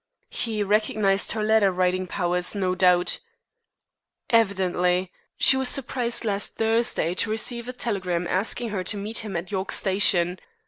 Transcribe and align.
"He 0.31 0.63
recognized 0.63 1.33
her 1.33 1.43
letter 1.43 1.71
writing 1.71 2.07
powers, 2.07 2.55
no 2.55 2.73
doubt." 2.73 3.19
"Evidently. 4.31 5.11
She 5.37 5.57
was 5.57 5.69
surprised 5.69 6.25
last 6.25 6.55
Thursday 6.55 7.09
week 7.09 7.19
to 7.19 7.29
receive 7.29 7.69
a 7.69 7.73
telegram 7.73 8.25
asking 8.27 8.69
her 8.69 8.83
to 8.83 8.97
meet 8.97 9.19
him 9.19 9.37
at 9.37 9.51
York 9.51 9.71
Station. 9.71 10.39